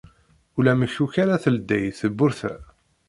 [0.57, 2.53] Ulamek akk ara teldey tewwurt-a.